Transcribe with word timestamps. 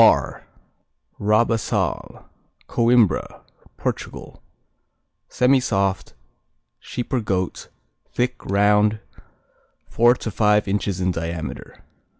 R 0.01 0.47
Rabaçal 1.19 2.25
Coimbra, 2.67 3.41
Portugal 3.77 4.41
Semisoft; 5.29 6.13
sheep 6.79 7.13
or 7.13 7.19
goat; 7.21 7.67
thick, 8.11 8.43
round, 8.43 8.97
four 9.87 10.15
to 10.15 10.31
five 10.31 10.67
inches 10.67 10.99
in 11.01 11.11
diameter. 11.11 11.83